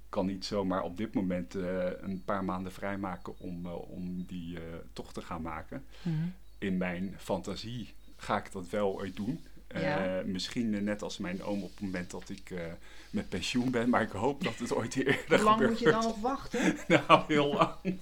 kan 0.10 0.25
niet 0.25 0.46
zomaar 0.46 0.84
op 0.84 0.98
dit 0.98 1.13
moment 1.13 1.55
eh, 1.55 1.86
een 2.01 2.24
paar 2.25 2.43
maanden 2.43 2.72
vrijmaken 2.72 3.39
om, 3.39 3.65
eh, 3.65 3.89
om 3.89 4.24
die 4.27 4.58
eh, 4.58 4.63
tocht 4.93 5.13
te 5.13 5.22
gaan 5.22 5.41
maken. 5.41 5.86
In 6.58 6.77
mijn 6.77 7.15
fantasie 7.17 7.93
ga 8.15 8.38
ik 8.38 8.51
dat 8.51 8.69
wel 8.69 8.93
ooit 8.93 9.15
doen. 9.15 9.39
Misschien 10.25 10.84
net 10.84 11.01
als 11.01 11.17
mijn 11.17 11.43
oom 11.43 11.63
op 11.63 11.69
het 11.69 11.79
moment 11.81 12.12
dat 12.12 12.29
ik 12.29 12.53
met 13.10 13.29
pensioen 13.29 13.72
ben. 13.72 13.89
Maar 13.89 14.01
ik 14.01 14.12
hoop 14.12 14.43
dat 14.43 14.58
het 14.58 14.74
ooit 14.74 14.96
eerder 14.96 15.25
Hoe 15.27 15.38
lang 15.38 15.50
gebeurt. 15.50 15.69
moet 15.69 15.79
je 15.79 15.91
dan 15.91 16.03
nog 16.03 16.22
wachten? 16.22 16.77
Nou, 16.88 17.24
heel 17.27 17.53
lang. 17.53 17.75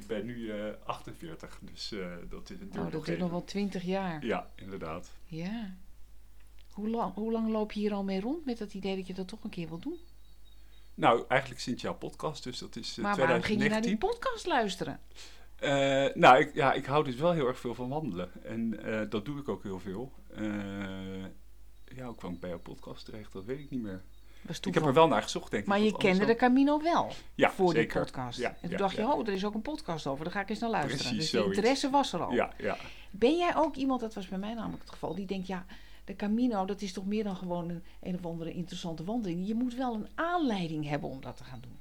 ik 0.00 0.06
ben 0.06 0.26
nu 0.26 0.50
eh 0.50 0.66
48, 0.84 1.58
dus 1.72 1.94
dat 2.28 2.50
is 2.50 2.60
een 2.60 2.70
Oh, 2.78 2.92
dat 2.92 3.06
duurt 3.06 3.18
nog 3.18 3.30
wel 3.30 3.44
twintig 3.44 3.82
jaar. 3.82 4.24
Ja, 4.26 4.50
inderdaad. 4.54 5.10
Ja. 5.26 5.74
Hoe 6.70 6.88
lang, 6.88 7.14
hoe 7.14 7.32
lang 7.32 7.48
loop 7.48 7.72
je 7.72 7.80
hier 7.80 7.92
al 7.92 8.04
mee 8.04 8.20
rond 8.20 8.44
met 8.44 8.58
dat 8.58 8.74
idee 8.74 8.96
dat 8.96 9.06
je 9.06 9.14
dat 9.14 9.28
toch 9.28 9.44
een 9.44 9.50
keer 9.50 9.68
wil 9.68 9.78
doen? 9.78 9.98
Nou, 10.94 11.24
eigenlijk 11.28 11.60
sinds 11.60 11.82
jouw 11.82 11.94
podcast, 11.94 12.44
dus 12.44 12.58
dat 12.58 12.76
is 12.76 12.96
eh, 12.98 13.04
maar 13.04 13.16
waarom 13.16 13.42
ging 13.42 13.62
je 13.62 13.68
naar 13.68 13.80
2019. 13.80 13.90
die 13.90 14.08
podcast 14.08 14.46
luisteren? 14.46 15.00
Eh, 15.58 16.14
nou, 16.14 16.38
ik, 16.38 16.54
ja, 16.54 16.72
ik 16.72 16.84
hou 16.84 17.04
dus 17.04 17.14
wel 17.14 17.32
heel 17.32 17.46
erg 17.46 17.58
veel 17.58 17.74
van 17.74 17.88
wandelen. 17.88 18.30
En 18.44 18.84
eh, 18.84 19.10
dat 19.10 19.24
doe 19.24 19.38
ik 19.38 19.48
ook 19.48 19.62
heel 19.62 19.78
veel. 19.78 20.12
Ja, 21.94 22.04
hoe 22.04 22.14
kwam 22.14 22.32
ik 22.32 22.40
bij 22.40 22.48
jouw 22.48 22.58
podcast 22.58 23.04
terecht? 23.04 23.32
Dat 23.32 23.44
weet 23.44 23.58
ik 23.58 23.70
niet 23.70 23.82
meer. 23.82 24.02
Ik 24.62 24.74
heb 24.74 24.84
er 24.84 24.92
wel 24.92 25.08
naar 25.08 25.22
gezocht, 25.22 25.50
denk 25.50 25.62
ik. 25.62 25.68
Maar 25.68 25.80
je 25.80 25.96
kende 25.96 26.24
de 26.24 26.34
Camino 26.34 26.82
wel 26.82 27.12
ja, 27.34 27.50
voor 27.50 27.72
zeker. 27.72 27.92
die 27.92 28.02
podcast. 28.02 28.38
Ja, 28.38 28.48
en 28.48 28.56
toen 28.60 28.70
ja, 28.70 28.76
dacht 28.76 28.96
je, 28.96 29.06
oh, 29.06 29.26
er 29.26 29.32
is 29.32 29.44
ook 29.44 29.54
een 29.54 29.62
podcast 29.62 30.06
over. 30.06 30.24
Daar 30.24 30.32
ga 30.32 30.40
ik 30.40 30.48
eens 30.48 30.58
naar 30.58 30.70
luisteren. 30.70 31.14
Precies, 31.14 31.30
dus 31.30 31.40
de 31.40 31.46
interesse 31.46 31.90
was 31.90 32.12
er 32.12 32.22
al. 32.22 32.32
Ja, 32.32 32.52
ja. 32.58 32.76
Ben 33.10 33.36
jij 33.36 33.56
ook 33.56 33.76
iemand, 33.76 34.00
dat 34.00 34.14
was 34.14 34.28
bij 34.28 34.38
mij 34.38 34.54
namelijk 34.54 34.82
het 34.82 34.90
geval, 34.90 35.14
die 35.14 35.26
denkt, 35.26 35.46
ja, 35.46 35.66
de 36.04 36.16
Camino, 36.16 36.64
dat 36.64 36.82
is 36.82 36.92
toch 36.92 37.06
meer 37.06 37.24
dan 37.24 37.36
gewoon 37.36 37.68
een, 37.68 37.82
een 38.02 38.14
of 38.14 38.26
andere 38.26 38.52
interessante 38.52 39.04
wandeling. 39.04 39.46
Je 39.46 39.54
moet 39.54 39.74
wel 39.74 39.94
een 39.94 40.08
aanleiding 40.14 40.88
hebben 40.88 41.08
om 41.08 41.20
dat 41.20 41.36
te 41.36 41.44
gaan 41.44 41.60
doen. 41.60 41.78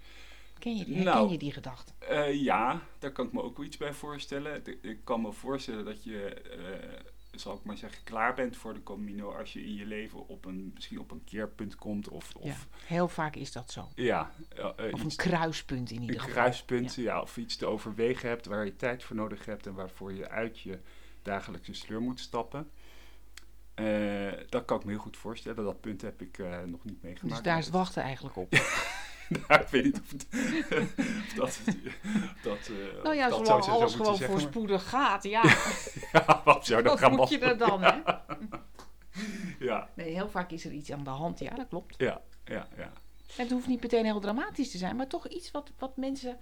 Ken 0.59 0.77
je 0.77 0.85
die, 0.85 0.95
herken 0.95 1.13
Nou, 1.13 1.31
je 1.31 1.37
die 1.37 1.51
gedachte? 1.51 1.91
Eh, 1.99 2.33
ja, 2.43 2.81
daar 2.99 3.11
kan 3.11 3.25
ik 3.25 3.31
me 3.33 3.41
ook 3.41 3.57
wel 3.57 3.65
iets 3.65 3.77
bij 3.77 3.93
voorstellen. 3.93 4.55
Ik, 4.65 4.77
ik 4.81 4.99
kan 5.03 5.21
me 5.21 5.31
voorstellen 5.31 5.85
dat 5.85 6.03
je, 6.03 6.33
eh, 6.33 7.39
zal 7.39 7.55
ik 7.55 7.63
maar 7.63 7.77
zeggen, 7.77 8.03
klaar 8.03 8.33
bent 8.33 8.57
voor 8.57 8.73
de 8.73 8.83
Camino 8.83 9.31
als 9.37 9.53
je 9.53 9.63
in 9.65 9.75
je 9.75 9.85
leven 9.85 10.27
op 10.27 10.45
een, 10.45 10.71
misschien 10.73 10.99
op 10.99 11.11
een 11.11 11.23
keerpunt 11.23 11.75
komt. 11.75 12.09
Of, 12.09 12.31
Ja, 12.43 12.51
of 12.51 12.67
heel 12.85 13.07
vaak 13.07 13.35
is 13.35 13.51
dat 13.51 13.71
zo. 13.71 13.87
ja, 13.95 14.31
eh, 14.55 14.93
Of 14.93 15.03
een 15.03 15.15
kruispunt 15.15 15.91
in 15.91 16.01
ieder 16.01 16.15
een 16.15 16.21
geval. 16.21 16.35
kruispunt, 16.35 16.95
ja. 16.95 17.21
of 17.21 17.37
iets 17.37 17.55
te 17.55 17.65
overwegen 17.65 18.29
hebt 18.29 18.45
waar 18.45 18.65
je 18.65 18.75
tijd 18.75 19.03
voor 19.03 19.15
nodig 19.15 19.45
hebt 19.45 19.67
en 19.67 19.73
waarvoor 19.73 20.13
je 20.13 20.29
uit 20.29 20.59
je 20.59 20.79
dagelijkse 21.21 21.73
sleur 21.73 22.01
moet 22.01 22.19
stappen. 22.19 22.69
Eh, 23.81 24.39
dat 24.49 24.65
kan 24.65 24.77
ik 24.77 24.83
me 24.85 24.91
heel 24.91 24.99
goed 24.99 25.17
voorstellen. 25.17 25.63
Dat 25.63 25.81
punt 25.81 26.01
heb 26.01 26.21
ik 26.21 26.37
eh, 26.39 26.59
nog 26.65 26.83
niet 26.83 27.03
meegemaakt. 27.03 27.35
Dus 27.35 27.43
daar 27.43 27.57
is 27.57 27.65
het 27.65 27.73
wachten 27.73 28.03
eigenlijk 28.03 28.35
op. 28.35 28.53
Nou, 29.47 29.61
ik 29.61 29.67
weet 29.67 29.83
niet 29.83 29.99
of, 29.99 30.11
het, 30.11 30.27
of 31.41 31.63
dat, 31.63 31.75
dat, 32.43 32.57
eh, 32.67 33.03
Nou 33.03 33.15
ja, 33.15 33.29
dat 33.29 33.37
zolang 33.37 33.63
zo 33.63 33.71
alles 33.71 33.95
gewoon 33.95 34.15
zeggen, 34.15 34.33
maar- 34.33 34.41
voorspoedig 34.41 34.89
gaat, 34.89 35.23
ja. 35.23 35.43
Ja, 36.11 36.41
wat 36.45 36.65
zou 36.65 36.77
je 36.77 36.83
dan 36.83 36.93
Wat 36.93 36.99
gaan 36.99 37.15
moet 37.15 37.29
je 37.29 37.39
er 37.39 37.57
dan, 37.57 37.81
hè? 37.81 37.99
Ja, 39.59 39.89
Nee, 39.95 40.13
heel 40.13 40.29
vaak 40.29 40.51
is 40.51 40.65
er 40.65 40.71
iets 40.71 40.91
aan 40.91 41.03
de 41.03 41.09
hand. 41.09 41.39
Ja, 41.39 41.55
dat 41.55 41.67
klopt. 41.67 41.95
ja, 41.97 42.21
ja, 42.45 42.67
ja. 42.77 42.91
En 43.37 43.43
het 43.43 43.51
hoeft 43.51 43.67
niet 43.67 43.81
meteen 43.81 44.05
heel 44.05 44.19
dramatisch 44.19 44.71
te 44.71 44.77
zijn, 44.77 44.95
maar 44.95 45.07
toch 45.07 45.27
iets 45.27 45.51
wat, 45.51 45.71
wat 45.77 45.97
mensen 45.97 46.37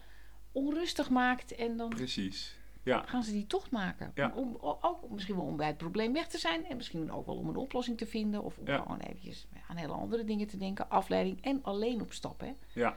onrustig 0.51 1.09
maakt. 1.09 1.55
En 1.55 1.77
dan 1.77 1.89
Precies. 1.89 2.57
Ja, 2.89 3.03
gaan 3.05 3.23
ze 3.23 3.31
die 3.31 3.47
tocht 3.47 3.71
maken. 3.71 4.11
Ja. 4.15 4.31
Om, 4.35 4.57
ook 4.61 5.09
misschien 5.09 5.35
wel 5.35 5.45
om 5.45 5.57
bij 5.57 5.67
het 5.67 5.77
probleem 5.77 6.13
weg 6.13 6.27
te 6.27 6.37
zijn. 6.37 6.65
En 6.65 6.75
misschien 6.77 7.11
ook 7.11 7.25
wel 7.25 7.35
om 7.35 7.49
een 7.49 7.55
oplossing 7.55 7.97
te 7.97 8.05
vinden. 8.05 8.43
Of 8.43 8.57
om 8.57 8.67
Ja. 8.67 8.77
gewoon 8.77 8.99
eventjes 8.99 9.47
aan 9.67 9.75
hele 9.75 9.93
andere 9.93 10.23
dingen 10.23 10.47
te 10.47 10.57
denken. 10.57 10.89
Afleiding 10.89 11.41
en 11.41 11.63
alleen 11.63 12.01
op 12.01 12.13
stap. 12.13 12.39
Hè? 12.39 12.53
ja. 12.73 12.95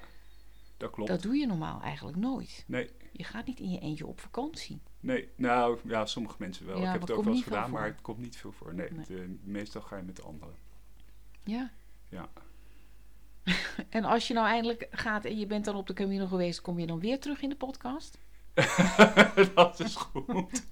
Dat 0.77 0.91
klopt. 0.91 1.11
Dat 1.11 1.23
doe 1.23 1.37
je 1.37 1.47
normaal 1.47 1.81
eigenlijk 1.83 2.17
nooit. 2.17 2.65
Nee, 2.67 2.91
Je 3.13 3.25
gaat 3.25 3.47
niet 3.47 3.61
in 3.61 3.71
je 3.71 3.79
eentje 3.79 4.07
op 4.07 4.21
vakantie. 4.21 4.81
nee. 5.01 5.29
Nou, 5.37 5.79
ja, 5.85 6.07
sommige 6.07 6.37
mensen 6.39 6.67
wel. 6.67 6.77
Ik 6.77 6.85
heb 6.85 7.01
het 7.01 7.11
ook 7.11 7.25
wel 7.25 7.33
eens 7.35 7.43
gedaan, 7.43 7.71
maar 7.71 7.85
het 7.85 8.01
komt 8.01 8.19
niet 8.19 8.37
veel 8.37 8.53
voor. 8.53 8.75
Nee, 8.75 8.91
Nee. 8.91 8.99
het, 9.01 9.11
eh, 9.11 9.21
meestal 9.43 9.81
ga 9.81 9.97
je 9.97 10.03
met 10.03 10.23
anderen. 10.25 10.55
Ja. 11.45 11.71
Ja. 12.09 12.29
En 13.89 14.05
als 14.05 14.29
je 14.29 14.35
nou 14.35 14.47
eindelijk 14.47 14.87
gaat 14.91 15.25
en 15.25 15.39
je 15.39 15.47
bent 15.47 15.65
dan 15.65 15.77
op 15.77 15.87
de 15.87 15.93
Camino 15.93 16.27
geweest, 16.27 16.61
kom 16.61 16.79
je 16.79 16.87
dan 16.87 17.01
weer 17.01 17.21
terug 17.21 17.43
in 17.43 17.49
de 17.49 17.57
podcast? 17.57 18.19
dat 19.54 19.80
is 19.80 19.97
goed. 19.97 20.62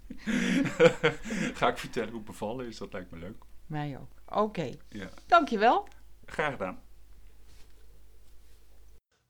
ga 1.59 1.69
ik 1.69 1.79
vertellen 1.79 2.09
hoe 2.09 2.19
het 2.19 2.27
bevallen 2.27 2.67
is, 2.67 2.79
dat 2.79 2.93
lijkt 2.93 3.11
me 3.11 3.19
leuk. 3.19 3.45
Mij 3.67 3.99
ook. 4.01 4.39
Oké. 4.43 4.71
Ja. 4.89 5.09
Dankjewel. 5.27 5.89
Graag 6.27 6.53
gedaan. 6.53 6.79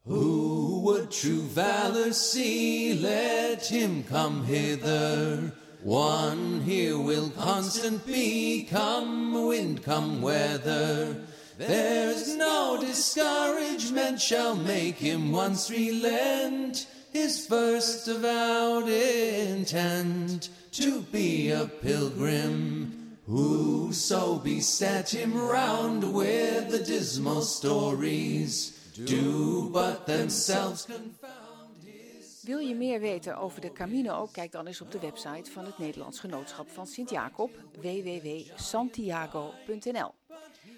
Who 0.02 0.80
would 0.82 1.10
true 1.10 1.42
valor 1.52 2.12
see? 2.12 3.00
Let 3.00 3.66
him 3.66 4.04
come 4.04 4.44
hither. 4.44 5.52
One 5.82 6.60
here 6.60 6.98
will 6.98 7.30
constant 7.30 8.04
be, 8.04 8.66
come 8.70 9.46
wind, 9.46 9.82
come 9.82 10.20
weather. 10.20 11.16
There's 11.56 12.36
no 12.36 12.78
discouragement 12.80 14.20
shall 14.20 14.56
make 14.56 14.96
him 14.96 15.32
once 15.32 15.70
relent 15.70 16.86
his 17.12 17.46
first 17.46 18.08
avowed 18.08 18.88
intent 18.88 20.48
to 20.72 21.02
be 21.10 21.50
a 21.50 21.66
pilgrim. 21.66 23.18
Whoso 23.26 24.38
beset 24.38 25.14
him 25.14 25.34
round 25.34 26.12
with 26.12 26.70
the 26.70 26.82
dismal 26.82 27.42
stories 27.42 28.78
do 29.04 29.68
but 29.70 30.06
themselves 30.06 30.84
confound 30.84 31.84
his. 31.84 32.42
Wil 32.42 32.58
je 32.58 32.74
meer 32.74 33.00
weten 33.00 33.36
over 33.36 33.60
de 33.60 33.72
Camino? 33.72 34.28
Kijk 34.32 34.52
dan 34.52 34.66
eens 34.66 34.80
op 34.80 34.92
de 34.92 35.00
website 35.00 35.50
van 35.50 35.64
het 35.64 35.78
Nederlands 35.78 36.20
Genootschap 36.20 36.70
van 36.70 36.86
Sint-Jacob, 36.86 37.50
www.santiago.nl. 37.80 40.14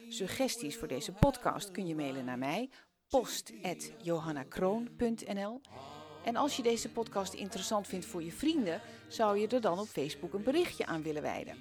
Suggesties 0.09 0.77
voor 0.77 0.89
deze 0.89 1.13
podcast 1.13 1.71
kun 1.71 1.87
je 1.87 1.95
mailen 1.95 2.25
naar 2.25 2.39
mij, 2.39 2.71
post.johannakroon.nl. 3.09 5.61
En 6.25 6.37
als 6.37 6.57
je 6.57 6.63
deze 6.63 6.89
podcast 6.89 7.33
interessant 7.33 7.87
vindt 7.87 8.07
voor 8.07 8.23
je 8.23 8.33
vrienden, 8.33 8.81
zou 9.09 9.39
je 9.39 9.47
er 9.47 9.61
dan 9.61 9.79
op 9.79 9.87
Facebook 9.87 10.33
een 10.33 10.43
berichtje 10.43 10.87
aan 10.87 11.03
willen 11.03 11.23
wijden. 11.23 11.57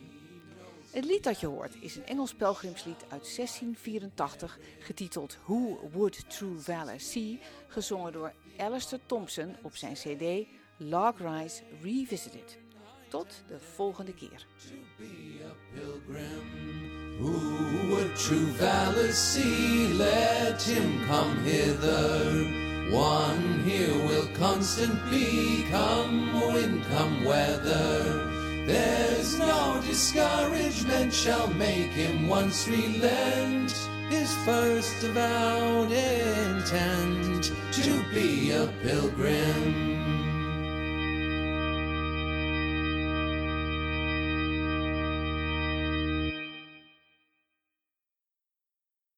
Het 0.91 1.05
lied 1.05 1.23
dat 1.23 1.39
je 1.39 1.47
hoort 1.47 1.75
is 1.79 1.95
een 1.95 2.05
Engels 2.05 2.33
pelgrimslied 2.33 3.01
uit 3.01 3.35
1684, 3.35 4.59
getiteld 4.79 5.37
Who 5.43 5.89
Would 5.91 6.29
True 6.29 6.59
Valor 6.59 6.99
See, 6.99 7.39
gezongen 7.67 8.11
door 8.11 8.33
Alistair 8.57 9.01
Thompson 9.05 9.55
op 9.61 9.75
zijn 9.75 9.93
CD 9.93 10.47
Log 10.77 11.17
Rise 11.17 11.61
Revisited. 11.81 12.57
Tot 13.09 13.43
de 13.47 13.59
volgende 13.59 14.13
keer. 14.13 14.45
One 22.89 23.59
here 23.63 23.93
will 23.93 24.27
constant 24.37 24.97
be, 25.09 25.65
come 25.69 26.33
wind, 26.33 26.83
come 26.89 27.23
weather. 27.23 28.29
There's 28.65 29.37
no 29.39 29.81
discouragement 29.85 31.13
shall 31.13 31.47
make 31.53 31.91
him 31.91 32.27
once 32.27 32.67
relent 32.67 33.71
his 34.09 34.33
first 34.43 35.03
avowed 35.03 35.91
intent 35.91 37.51
to 37.71 38.03
be 38.13 38.51
a 38.51 38.67
pilgrim. 38.83 40.00